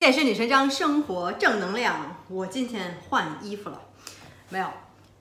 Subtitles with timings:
[0.00, 2.16] 健身女神张，生活正能量。
[2.28, 3.78] 我今天换衣服了，
[4.48, 4.66] 没有。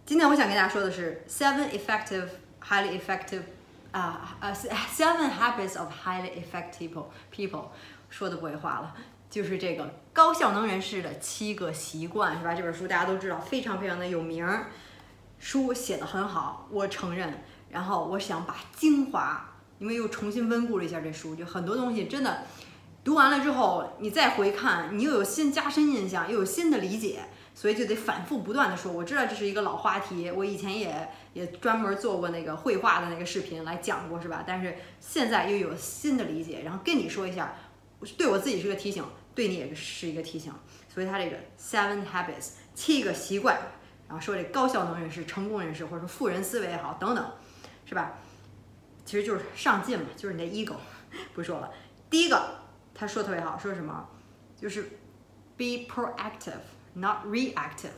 [0.05, 2.29] 今天我想跟大家说的是 seven effective,
[2.65, 3.41] highly effective
[3.91, 7.65] 啊啊 seven habits of highly effective people。
[8.09, 8.95] 说的不会话了，
[9.29, 12.53] 就是这个高效能人士的七个习惯，是吧？
[12.53, 14.67] 这本书大家都知道，非常非常的有名儿，
[15.39, 17.43] 书写的很好，我承认。
[17.69, 19.45] 然后我想把精华，
[19.77, 22.45] 因为又重新温故了一下这书，就很多东西真的。
[23.09, 27.23] 读完了之后，你再回看，你又有新加深印象，又有新的理解，
[27.55, 28.93] 所以就得反复不断的说。
[28.93, 34.43] 我知道这是一个老话题，我以前也也专门做过那个绘画的那个视频来讲过，是吧？
[34.45, 37.55] 但是现在又有新的理解，然后跟你说一下，
[38.15, 40.53] 对我自己是个提醒，对你也是一个提醒。
[40.87, 43.57] 所以他这个 Seven Habits 七个习惯，
[44.07, 47.25] 然后说这高效能人士、成功人士，或者说富人思维也好，等等，
[47.87, 48.19] 是吧？
[49.03, 50.75] 其实就是上进嘛，就是你的 ego。
[51.33, 51.71] 不说了，
[52.07, 52.68] 第一个。
[52.99, 54.09] 他说特别好，说什么？
[54.57, 54.83] 就是
[55.55, 56.59] be proactive,
[56.95, 57.95] not reactive，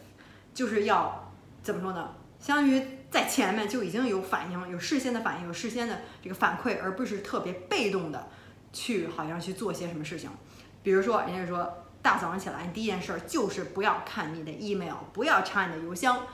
[0.54, 2.13] 就是要怎么说呢？
[2.40, 8.27] 相当于在前面就已经有反应，有事先的反应，有事先的这个反馈，而不是特别被动的
[8.71, 10.30] 去好像去做些什么事情。
[10.84, 16.27] 比如说，人家说大早上起来，你第一件事就是不要看你的 email，不要查你的邮箱。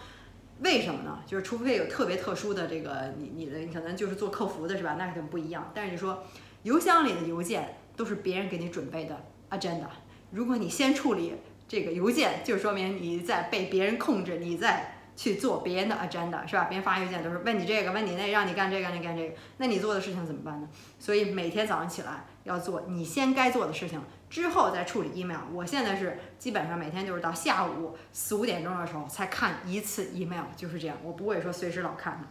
[0.60, 1.20] 为什么呢？
[1.26, 4.96] 就是除非有特别特殊的这个，你你的你可能就是做客服的是吧？
[5.00, 5.72] 那可能不一样。
[5.74, 6.26] 但是你说
[6.64, 7.78] 邮箱里的邮件。
[7.98, 9.88] 都是别人给你准备的 agenda。
[10.32, 11.34] 如果你先处理
[11.68, 16.66] 这个邮件，就说明你在被别人控制，你在去做别人的 agenda，是吧？
[16.66, 20.70] 别人发邮件都是问你这个，问你那，让你干这个，你干这个，那你做的事情怎么办呢？
[21.00, 25.40] 所以每天早上起来要做你先该做的事情，之后再处理 email。
[25.52, 32.28] 我现在是基本上每天就是到下午四五点钟的时候才看一次 email，就是这样，我不会说随时老看的。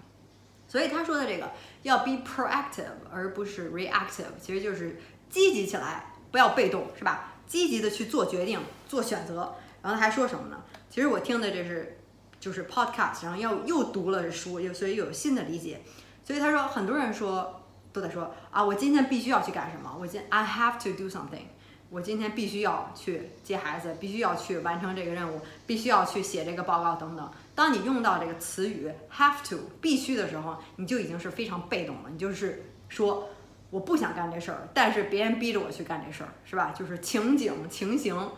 [0.68, 1.50] 所以他说的这个
[1.82, 5.00] 要 be proactive 而不是 reactive，其实就是。
[5.36, 7.34] 积极起来，不要被动，是吧？
[7.46, 9.54] 积极的去做决定、做选择。
[9.82, 10.62] 然后他还说什么呢？
[10.88, 11.98] 其实我听的这是
[12.40, 15.82] 就是 podcast，然后又又读了书，又所以又有新的理解。
[16.24, 17.62] 所以他说，很多人说
[17.92, 19.94] 都在说啊，我今天必须要去干什么？
[20.00, 21.48] 我今 I have to do something。
[21.90, 27.30] 我今天必须要去接孩子，必须要去完成这个任务，必须要去写这个报告等等。
[27.54, 32.08] 当你用到这个词语 have to 必须的时候，你就已经是非常被动了。
[32.10, 33.28] 你就是说。
[33.70, 36.72] 我不想干这事儿，但是别人逼着我去干这事儿，是吧？
[36.76, 38.30] 就是情景情形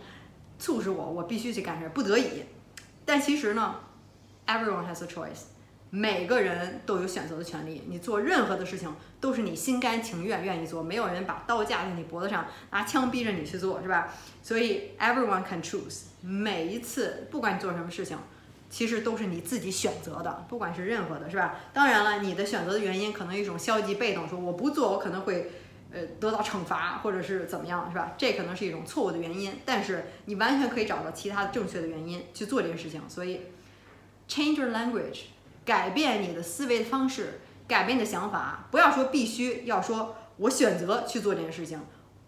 [0.58, 2.44] 促使我，我必须去干这，不得已。
[3.04, 3.76] 但其实呢
[4.46, 5.42] ，everyone has a choice，
[5.90, 7.82] 每个人都有选择的权利。
[7.86, 14.08] 你做任何的事情都是你心甘情愿愿意做，没有人把刀架在你脖子上，拿枪逼着你去做，是吧？
[14.42, 16.04] 所以 everyone can choose。
[16.22, 18.16] 每一次，不管你做什么事情。
[18.70, 21.56] 其实都是你自己选择的，不管是任何的，是吧？
[21.72, 25.50] 当然了，你的选择的原因可能一种消极被动，说我不做，我可能会，
[25.90, 28.12] 呃，得到惩罚，或者是怎么样，是吧？
[28.18, 33.00] 这可能是一种错误的原因，但是你完全可以找到其他正确的原因去做这件事情。
[33.08, 33.40] 所以
[34.28, 35.20] ，change your language，
[35.64, 41.80] 改变你的思维的方式，改变你的想法，不要说必须要说，我选择去做这件事情，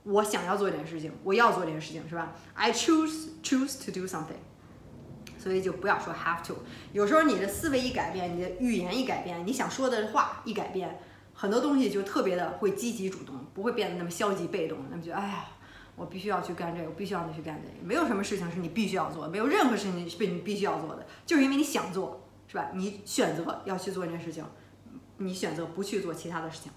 [0.05, 4.41] 我想要做这件事情，我要做这件事情，是吧？I choose choose to do something。
[5.43, 6.55] 所以就不要说 have to，
[6.93, 11.01] 有时候你的思维一改变，你的语言一改变，你想说的话一改变，
[11.33, 14.79] 很多东西就特别的会积极主动，不会变得那么消极被动。
[14.91, 15.45] 那么就哎呀，
[15.97, 22.71] 我必须要去干这个，我必须要去干这个，没有什么事情是你必须要做，没有任何事情是被你必须要做的，就是因为你想做，是吧？
[22.75, 24.45] 你选择要去做这件事情，
[25.17, 26.71] 你选择不去做其他的事情。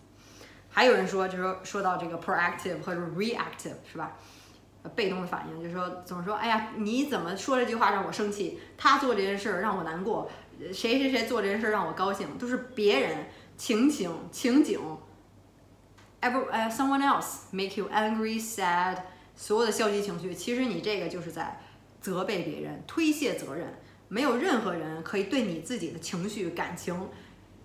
[0.69, 4.17] 还有人说，就是说说到这个 proactive 或者 reactive，是吧？
[4.89, 8.59] 被动的反应就是说，总是说，哎呀，你怎么说这句话让我生气？
[8.77, 10.29] 他做这件事让我难过，
[10.73, 12.37] 谁谁谁做这件事让我高兴？
[12.37, 13.25] 都是别人
[13.57, 14.79] 情形情景
[16.21, 18.97] ，ever 哎，someone else make you angry, sad，
[19.35, 21.59] 所有的消极情绪，其实你这个就是在
[22.01, 23.73] 责备别人，推卸责任。
[24.09, 27.09] 没有任何人可以对你自己的情绪、感情、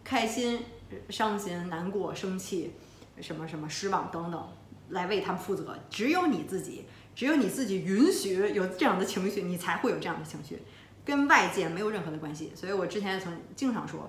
[0.03, 0.65] 开心、
[1.11, 2.73] 伤心、难过、生气、
[3.21, 4.49] 什么什么失望等等，
[4.91, 5.77] 来为他们负责。
[5.91, 6.87] 只有你自己。
[7.19, 10.63] 只有你自己允许有这样的情绪，你才会有这样的情绪，
[11.05, 12.53] 跟外界没有任何的关系。
[12.55, 14.09] 所以我之前曾经常说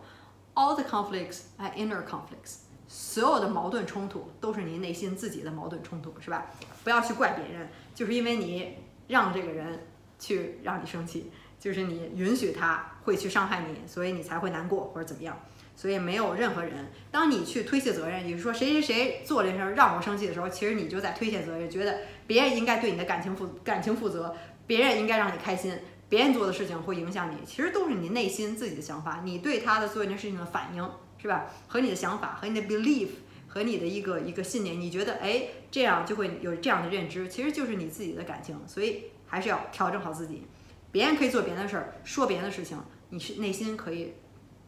[0.54, 2.58] ，all the conflicts are inner conflicts，
[2.88, 6.52] 所有的矛盾冲突都是你内心自己的矛盾冲突，是吧？
[6.84, 8.76] 不要去怪别人，就是因为你
[9.08, 9.88] 让这个人
[10.20, 15.36] 去让你生气，就是你允许他会去伤害你，所以你才会难过或者怎么样。
[15.80, 24.36] 所以没有任何人，当你去推卸责任，也就是说谁谁谁做这事儿让我生气的时候，其实你就在推卸责任，觉得别人应该对你的感情负感情负责，
[24.68, 25.74] 别人应该让你开心，
[26.10, 30.86] 别人做的事情会影响你，其实都是你内心自己的想法，你对他的做一件事情的反应，
[31.18, 31.46] 是吧？
[31.70, 33.08] 和你的想法和你的 belief
[33.48, 40.46] 和你的一个一个信念，你觉得哎这样就会有这样的认知，其实就是你自己的感情，所以还是要调整好自己。
[40.92, 42.78] 别人可以做别人的事儿，说别人的事情，
[43.12, 44.16] 你是内心可以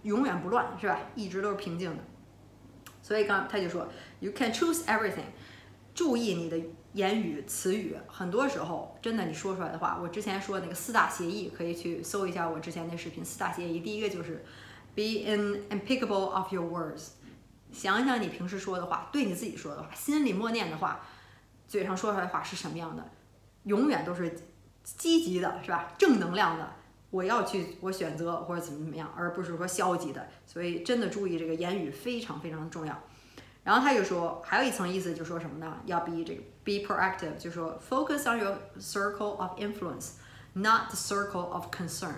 [0.03, 0.99] 永远不乱，是吧？
[1.15, 2.03] 一直都是平静的。
[3.01, 3.87] 所以刚他就说
[4.19, 5.25] ，You can choose everything。
[5.93, 6.57] 注意你的
[6.93, 13.23] 言语词语，很多时候真的你说出来的话，我之前说那个四大协议，可以去搜一下我之前那视频。
[13.25, 14.45] 四大协议，第一个就是
[14.95, 17.09] be an impeccable of your words。
[17.73, 21.01] 想想你平时说的话，对你自己说的话，心里默念的话，
[21.67, 23.03] 嘴上说出来的话是什么样的，
[23.63, 24.33] 永远都是
[24.83, 25.91] 积极的，是吧？
[25.97, 26.73] 正能量的，
[27.11, 30.27] 我要去，我选择或者怎么怎么样，而不是说消极的。
[30.47, 32.99] 所以真的注意这个言语非常非常重要。
[33.63, 35.77] 然后他又说，还有一层意思，就是说什么呢？
[35.85, 42.15] 要 be 这个 be proactive，就说 focus on your circle of influence，not the circle of concern。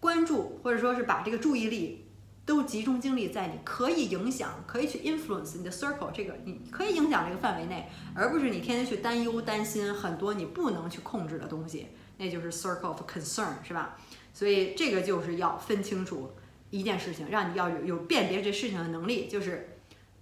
[0.00, 2.06] 关注或者说是把这个注意力
[2.44, 13.96] 都集中精力在你可以影响、可以去 influence 你的 circle 这个你可以影响这个范围内，而不是你天天去担忧、担心很多你不能去控制的东西，那就是 circle of concern，是吧？
[14.32, 16.32] 所以这个就是要分清楚
[16.70, 19.70] 一件事情，让你要有有辨别这事情的能力，就是。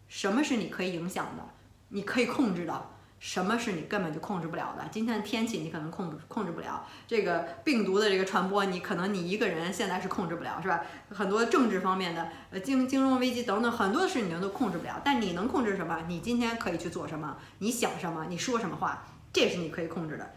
[0.06, 1.42] 什么是你可以影响的，
[1.88, 2.90] 你可以控制的？
[3.18, 4.86] 什么是你根本就控制不了的？
[4.92, 10.82] 今天的天气你可能控控制不了，这个病毒的这个传播你可能你一个人现在是控制不了，是吧？
[11.08, 16.04] 很多政治方面的呃经金融危机等等很多的事情你都控制不了，但你能控制什么？
[16.06, 17.38] 你今天可以去做什么？
[17.58, 18.26] 你想什么？
[18.28, 19.04] 你说什么话？
[19.32, 20.34] 这是你可以控制的。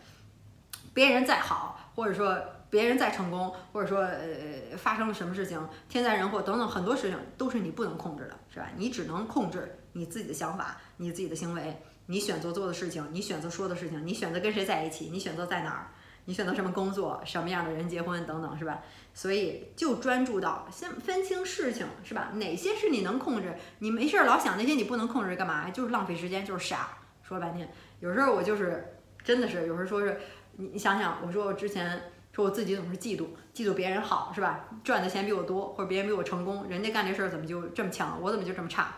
[0.98, 2.36] 别人再好，或者说。
[2.70, 5.58] 别人再成功，或者说呃发生了什么事情，
[5.88, 8.68] 天灾人祸等等很多事情都是你不能控制的，是吧？
[8.76, 15.88] 你只能控制你自己的想法，你自己的行为，你选择做的事情，你选择说的事情，你选择跟谁在一起，你选择在哪儿，
[16.26, 18.82] 你选择什么工作，什么样的人结婚等等，是吧？
[19.14, 22.32] 所以就专注到先分清事情，是吧？
[22.34, 23.56] 哪些是你能控制？
[23.80, 25.70] 你没事儿老想那些你不能控制干嘛？
[25.70, 26.98] 就是浪费时间，就是傻。
[27.24, 27.72] 说了半天，
[28.02, 30.20] 有时候我就是真的是，有时候说是
[30.58, 32.12] 你你想想，我说我之前。
[32.34, 34.60] 说我自己总是嫉妒，嫉妒别人好是吧？
[34.84, 38.94] 赚的钱比我多，或者别人比我成功，人家干这事儿怎么就这么强，我怎么就这么差？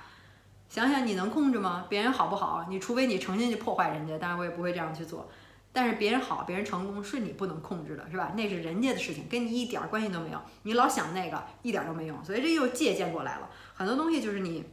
[0.67, 1.85] 想想你能控制吗？
[1.88, 2.65] 别人好不好？
[2.67, 5.29] 你除非你诚心去破坏人家，当然我也不会这样去做。
[5.71, 8.33] 但是别人好，别人成功是你不能控制的，是吧？
[8.35, 10.41] 那是人家的事情，跟你一点关系都没有。
[10.63, 12.21] 你老想那个，一点都没用。
[12.25, 14.65] 所以这又借鉴过来了，很多东西就是你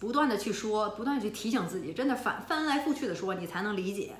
[0.00, 4.16] 不断的去说，不断去提醒自己，真的反翻来覆去的说，你才能理解。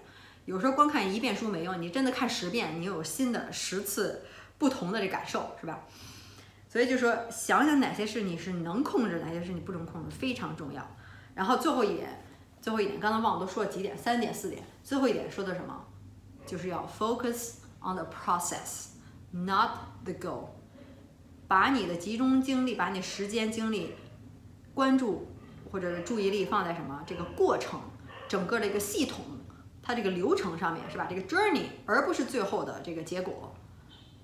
[0.47, 4.25] 有时候光看一遍书没用，你真的看十遍，你有新的十次
[4.59, 5.81] 不同的这感受，是吧？
[6.69, 10.87] 所以就说想想哪些是你是能控制，哪些是你不能控制，非常重要。
[11.35, 12.25] 然后最后一点，
[12.63, 15.85] 最后一点，刚才忘了都说了几点，三点四点，最后一点说的什么？
[16.47, 19.71] 就是要 focus on the process，not
[20.05, 20.51] the goal。
[21.49, 23.95] 把你的集中精力，把你时间精力
[24.75, 25.27] 关注
[25.73, 27.03] 或者是注意力放在什么？
[27.05, 27.81] 这个过程，
[28.29, 29.25] 整个的一个系统。
[29.87, 31.07] 它这个流程上面是吧？
[31.09, 33.55] 这个 journey，而不是最后的这个结果。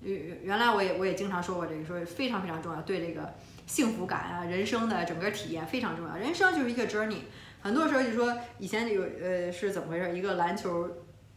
[0.01, 3.33] 原原来我也我也经常说过这个，说非常非常重要，对这个
[3.65, 6.17] 幸福感啊，人生的整个体验非常重要。
[6.17, 7.19] 人生就是一个 journey，
[7.61, 10.17] 很多时候就说以前有呃是怎么回事？
[10.17, 10.89] 一个篮球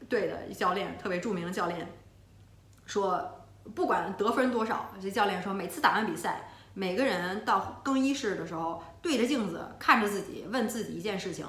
[0.09, 1.87] 队的教练，特别著名的教练，
[2.85, 3.47] 说
[3.77, 11.47] 不管得分多少，这教练说每次打完比赛，每个人到更衣室的时候，对着镜子看着自己，问自己一件事情：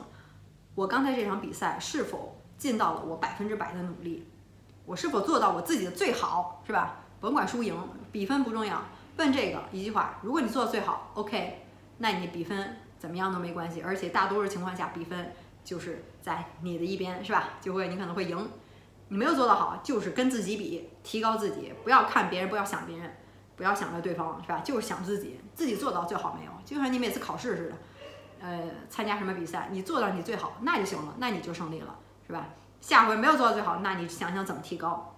[0.76, 2.37] 我刚才这场比赛是否？
[2.58, 4.28] 尽到了我百分之百的努力，
[4.86, 7.00] 我是否做到我自己的最好，是吧？
[7.20, 7.76] 甭管输赢，
[8.12, 8.82] 比分不重要。
[9.18, 11.66] 问这个一句话，如果你做的最好，OK，
[11.98, 13.82] 那你比分怎么样都没关系。
[13.82, 15.34] 而且大多数情况下，比分
[15.64, 17.50] 就是在你的一边，是吧？
[17.60, 18.50] 就会你可能会赢。
[19.10, 23.16] 你没有做到好，就是跟自己比，提高自己，不要看别人，不要想别人，
[23.56, 24.60] 不要想着对方，是吧？
[24.60, 26.52] 就是想自己，自己做到最好没有？
[26.66, 27.76] 就像你每次考试似的，
[28.42, 31.96] 呃，参加什么比赛，你做到你最好，那就行了，那你就胜利了。
[32.28, 32.50] 是吧？
[32.80, 35.16] 下回没有做到最好，那你想想怎么提高。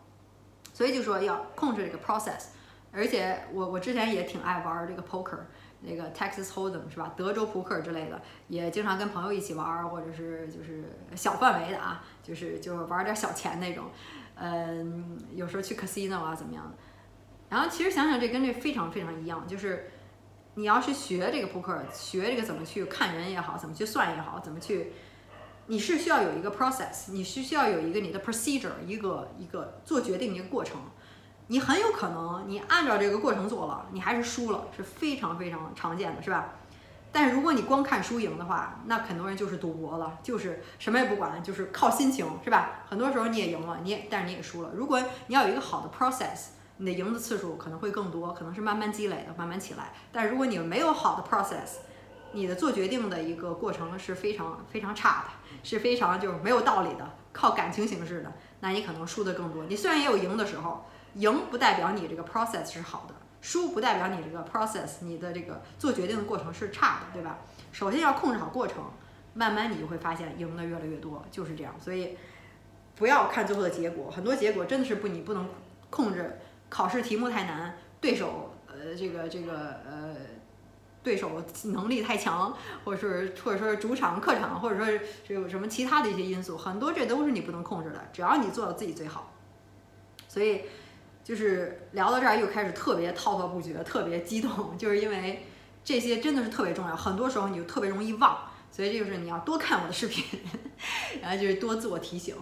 [0.73, 2.45] 所以就说要控制这个 process。
[2.91, 5.37] 而且我我之前也挺爱玩这个 poker，
[5.81, 7.13] 那个 Texas Hold'em 是吧？
[7.15, 10.85] 德州扑克之类的，也经常跟朋友一起玩，或者是就是
[11.15, 13.85] 小范围的啊，就是就是玩点小钱那种。
[14.35, 16.71] 嗯，有时候去 casino 啊怎么样的。
[17.49, 19.91] 然后其实想想这跟这非常非常一样，就是
[20.55, 24.93] 你要是学这个扑克，学这个怎么去看人也好，怎么去算也好，怎么去。
[25.69, 30.77] 你是需要有一个 process，你是需要有一个你的 procedure，一个一个做决定一个过程。
[31.45, 36.55] 你很有可能你按照这个过程做了，你还是输了，是非常非常常见的，是吧？
[37.11, 42.81] 但是如果你光看输赢的话，那很多人就是赌博了，就是什么也不管，就是靠心情，是吧？
[42.89, 44.71] 很多时候你也赢了，你也但是你也输了。
[44.73, 46.47] 如果你要有一个好的 process，
[46.77, 49.93] 你的赢的次数可能会更多，可能是慢慢积累的，慢慢起来。
[50.11, 51.77] 但如果你没有好的 process，
[52.31, 55.29] 你的做决定的一个过程是非常非常差的，
[55.63, 59.65] 是非常就是没有道理的，靠感情行事的，那你可能输的更多。
[59.65, 67.39] 你虽然也有赢的时候，赢不代表你这个 process 是好的，输不代表你这个 process 你的这个做决定的过程是差的，对吧？
[67.71, 68.83] 首先要控制好过程，
[69.33, 71.73] 慢慢你就会发现赢的越来越多，就是这样。
[71.79, 72.17] 所以
[72.95, 75.47] 不要看最后的结果，很多结果真的是不你不能
[75.89, 76.39] 控制。
[76.69, 80.15] 考试题目太难，对手呃这个这个呃。
[81.01, 84.85] 对手能力太强，或者是或者说是主场客场，或者说
[85.25, 88.09] 是有什么其他的一些因素，很多这都是你不能控制的。
[88.11, 89.33] 只要你做到自己最好，
[90.27, 90.63] 所以
[91.23, 95.45] 就是聊到这儿又开始特别滔滔不绝，特别激动， 就是因为
[95.83, 96.95] 这些真的是特别重要。
[96.95, 98.37] 很多时候你就特别容易忘，
[98.69, 100.25] 所以这就是你要多看我的视频，
[101.21, 102.35] 然后就是多自我提醒，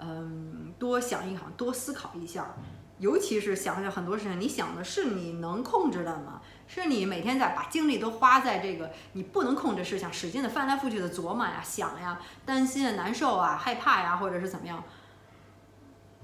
[0.00, 2.54] 嗯，多想一想，多思考一下。
[3.02, 6.40] 尤其是想想很多事情，你想的是你能控制的吗？
[6.68, 14.84] 是你每天在把精力都花在这个你不能控制事项，使劲的翻来覆去的琢磨呀、想呀、担心、难受啊、害怕呀，或者是怎么样？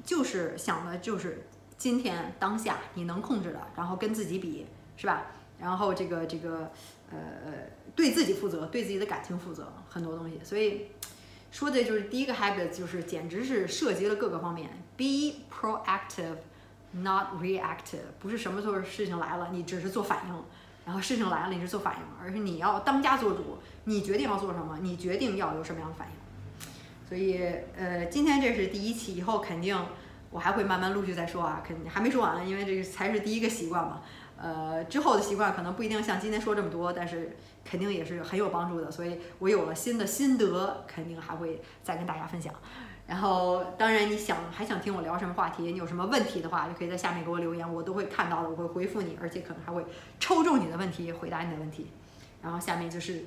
[0.04, 4.64] 就是想的就是今天当下你能控制的，然后跟自己比，
[4.96, 5.26] 是吧？
[5.58, 6.70] 然后这个这个
[7.10, 7.18] 呃
[7.96, 10.38] 对自己负责，对自己的感情负责，很多东西。
[10.44, 10.86] 所以
[11.50, 16.36] 说的就是第一个 habit，就是简直是涉及了各个方面，be proactive。
[16.90, 20.34] Not reactive，不是什么时候事情来了，你只是做反应，
[20.86, 26.14] 然后事情来了你是做反应，而是你要当家做主，你决定要做什么，你决定要有什么样的反应。
[27.06, 27.42] 所以，
[27.76, 29.78] 呃，今天这是第一期，以后肯定
[30.30, 34.00] 我还会慢慢陆续再说啊，肯定还没说完，因为这个才是第一个习惯嘛。
[34.40, 38.90] 呃，之后的习惯可能不一定像今天说这么多，但是肯定也是很有帮助的。
[38.90, 42.54] 所以我有了新的心得，肯定还会再跟大家分享。
[43.08, 45.62] 然后，当然，你想还想听我聊什么话题？
[45.72, 49.82] 你有什么问题的话，就可以在下面给我留言，我都会看到的，我会回复你，而且可能还会
[50.20, 51.90] 抽中你的问题，回答你的问题。
[52.42, 53.24] 然后下面就是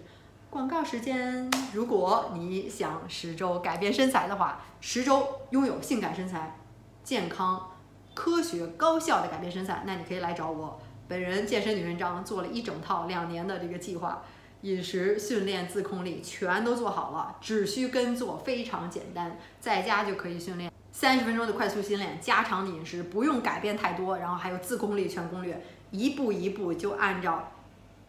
[0.51, 1.49] 广告时间。
[1.73, 6.59] 如果你想十周改变身材的话，十周拥有性感身材、
[7.03, 7.71] 健康、
[8.13, 10.79] 科学、高效的改变身材，那你可以来找我。
[11.07, 14.21] 本人健身女神张做了一整套两年的这个计划。
[14.61, 20.71] 饮食、训练、自控力全都做好了，只需跟做，非常简单，在家就可以训练。
[20.91, 27.51] 三十分钟的快速训练，家常的饮食不用改变太多，然后还有自控力全攻略，一步一步就按照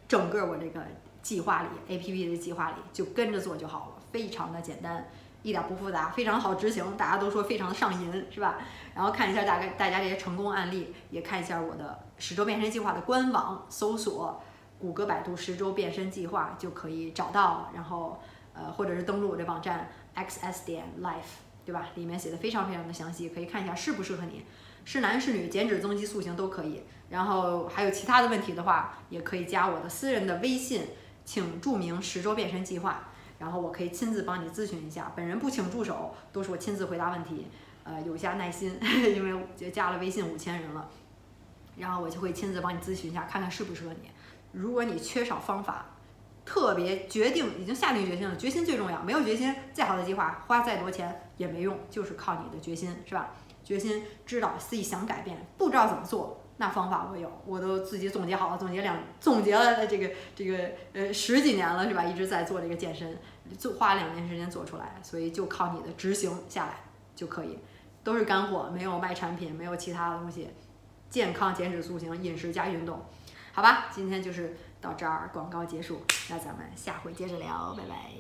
[0.07, 0.83] 整个我这个
[1.23, 5.09] 计划里 A P P 的计划里就跟着做就好了，非常的简单，
[5.43, 8.59] 一点不复杂，非常好执行，大家都说非常的上瘾，是吧？
[8.95, 14.43] 然后看一下大概大家这些成功案例，也看一下我的十周变身计划的官网，搜索。
[14.83, 18.21] 谷歌、百度十周变身计划就可以找到，然后
[18.53, 21.87] 呃，或者是登录我的网站 xs 点 life，对吧？
[21.95, 24.45] 里面写的非常非常的详细，可以看一下适不适合你，
[24.85, 26.83] 是男是女，减脂、增肌、塑形都可以。
[27.11, 30.83] 然后还有其他的问题的话，也可以加我的私人的微信，
[31.25, 33.05] 请注明十周变身计划，
[33.39, 35.13] 然后我可以亲自帮你咨询一下。
[35.15, 37.47] 本人不请助手，都是我亲自回答问题，
[37.85, 38.77] 呃，有下耐心，
[39.15, 40.89] 因为就加了微信五千人了，
[41.77, 44.11] 然后我就会亲自帮你咨询一下，看看适不适合你。
[44.53, 45.87] 如果你缺少方法，
[46.45, 49.01] 特别决定已经下定决心了，决心最重要。
[49.03, 53.31] 没有决心，再好的计划花再多钱也没用，就是靠你的决心，是吧？
[53.65, 62.03] 决心知道自己想改变，不知道怎么做，那方法我有，我都自己总结好了，总结两总结了这个这个呃十几年了，是吧？
[62.03, 63.17] 一直在做这个健身，
[63.57, 66.81] 就花两年时间做出来，所以就靠你的执行下来
[67.15, 67.57] 就可以，
[68.03, 70.51] 都是干货，没有卖产品，没有其他的东西，
[71.09, 73.01] 健康减脂塑形，饮食加运动。
[73.55, 78.11] 好吧，今天就是到这儿，广告结束，那咱们下回接着聊，拜拜。